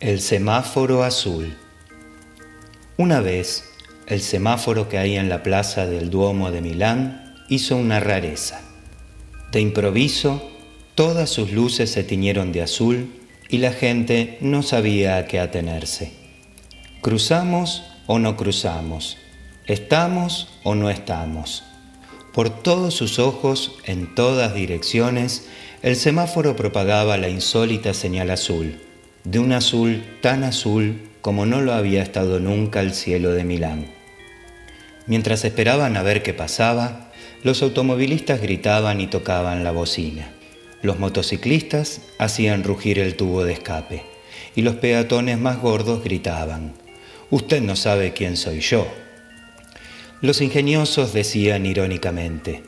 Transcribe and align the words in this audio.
El 0.00 0.20
semáforo 0.20 1.02
azul. 1.02 1.56
Una 2.96 3.20
vez, 3.20 3.64
el 4.06 4.20
semáforo 4.20 4.88
que 4.88 4.96
hay 4.96 5.16
en 5.16 5.28
la 5.28 5.42
plaza 5.42 5.86
del 5.86 6.08
Duomo 6.08 6.52
de 6.52 6.60
Milán 6.60 7.34
hizo 7.48 7.76
una 7.76 7.98
rareza. 7.98 8.60
De 9.50 9.60
improviso, 9.60 10.52
todas 10.94 11.30
sus 11.30 11.50
luces 11.50 11.90
se 11.90 12.04
tiñeron 12.04 12.52
de 12.52 12.62
azul 12.62 13.12
y 13.48 13.58
la 13.58 13.72
gente 13.72 14.38
no 14.40 14.62
sabía 14.62 15.16
a 15.16 15.24
qué 15.24 15.40
atenerse. 15.40 16.12
¿Cruzamos 17.00 17.82
o 18.06 18.20
no 18.20 18.36
cruzamos? 18.36 19.16
¿Estamos 19.66 20.60
o 20.62 20.76
no 20.76 20.90
estamos? 20.90 21.64
Por 22.32 22.50
todos 22.50 22.94
sus 22.94 23.18
ojos, 23.18 23.74
en 23.84 24.14
todas 24.14 24.54
direcciones, 24.54 25.48
el 25.82 25.96
semáforo 25.96 26.54
propagaba 26.54 27.16
la 27.16 27.28
insólita 27.28 27.94
señal 27.94 28.30
azul 28.30 28.78
de 29.30 29.38
un 29.38 29.52
azul 29.52 30.02
tan 30.22 30.42
azul 30.42 31.02
como 31.20 31.44
no 31.44 31.60
lo 31.60 31.74
había 31.74 32.02
estado 32.02 32.40
nunca 32.40 32.80
el 32.80 32.94
cielo 32.94 33.32
de 33.32 33.44
Milán. 33.44 33.88
Mientras 35.06 35.44
esperaban 35.44 35.98
a 35.98 36.02
ver 36.02 36.22
qué 36.22 36.32
pasaba, 36.32 37.10
los 37.42 37.62
automovilistas 37.62 38.40
gritaban 38.40 39.02
y 39.02 39.06
tocaban 39.06 39.64
la 39.64 39.70
bocina. 39.70 40.30
Los 40.80 40.98
motociclistas 40.98 42.00
hacían 42.18 42.64
rugir 42.64 42.98
el 42.98 43.16
tubo 43.16 43.44
de 43.44 43.52
escape 43.52 44.02
y 44.54 44.62
los 44.62 44.76
peatones 44.76 45.38
más 45.38 45.60
gordos 45.60 46.02
gritaban, 46.02 46.72
Usted 47.30 47.60
no 47.60 47.76
sabe 47.76 48.14
quién 48.14 48.38
soy 48.38 48.60
yo. 48.60 48.88
Los 50.22 50.40
ingeniosos 50.40 51.12
decían 51.12 51.66
irónicamente, 51.66 52.62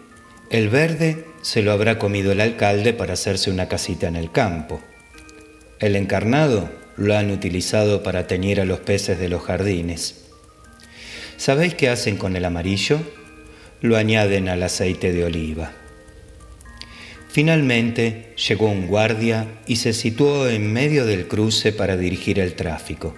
El 0.50 0.68
verde 0.68 1.24
se 1.40 1.62
lo 1.62 1.72
habrá 1.72 1.98
comido 1.98 2.32
el 2.32 2.42
alcalde 2.42 2.92
para 2.92 3.14
hacerse 3.14 3.50
una 3.50 3.66
casita 3.66 4.08
en 4.08 4.16
el 4.16 4.30
campo. 4.30 4.82
El 5.80 5.96
encarnado 5.96 6.68
lo 6.98 7.16
han 7.16 7.30
utilizado 7.30 8.02
para 8.02 8.26
teñir 8.26 8.60
a 8.60 8.66
los 8.66 8.80
peces 8.80 9.18
de 9.18 9.30
los 9.30 9.42
jardines. 9.42 10.26
¿Sabéis 11.38 11.74
qué 11.74 11.88
hacen 11.88 12.18
con 12.18 12.36
el 12.36 12.44
amarillo? 12.44 13.00
Lo 13.80 13.96
añaden 13.96 14.50
al 14.50 14.62
aceite 14.62 15.10
de 15.10 15.24
oliva. 15.24 15.72
Finalmente 17.30 18.34
llegó 18.46 18.68
un 18.68 18.88
guardia 18.88 19.46
y 19.66 19.76
se 19.76 19.94
situó 19.94 20.50
en 20.50 20.70
medio 20.70 21.06
del 21.06 21.26
cruce 21.28 21.72
para 21.72 21.96
dirigir 21.96 22.38
el 22.40 22.52
tráfico. 22.52 23.14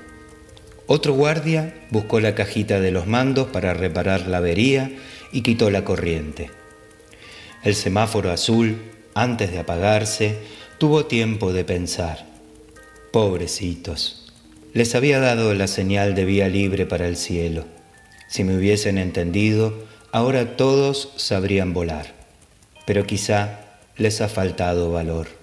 Otro 0.87 1.15
guardia 1.15 1.75
buscó 1.91 2.21
la 2.21 2.37
cajita 2.37 2.79
de 2.79 2.93
los 2.93 3.09
mandos 3.09 3.49
para 3.49 3.75
reparar 3.75 4.29
la 4.29 4.39
avería 4.39 4.93
y 5.33 5.43
quitó 5.43 5.69
la 5.69 5.83
corriente. 5.83 6.51
El 7.65 7.75
semáforo 7.75 8.31
azul, 8.31 8.77
antes 9.15 9.51
de 9.51 9.59
apagarse, 9.59 10.37
tuvo 10.79 11.07
tiempo 11.07 11.53
de 11.53 11.65
pensar. 11.65 12.32
Pobrecitos. 13.13 14.33
Les 14.73 14.95
había 14.95 15.21
dado 15.21 15.53
la 15.53 15.67
señal 15.67 16.15
de 16.15 16.25
vía 16.25 16.49
libre 16.49 16.87
para 16.87 17.07
el 17.07 17.19
cielo. 17.19 17.67
Si 18.27 18.43
me 18.43 18.57
hubiesen 18.57 18.97
entendido, 18.97 19.75
ahora 20.13 20.57
todos 20.57 21.13
sabrían 21.17 21.75
volar. 21.75 22.15
Pero 22.87 23.05
quizá 23.05 23.61
les 23.99 24.23
ha 24.23 24.29
faltado 24.29 24.91
valor. 24.91 25.42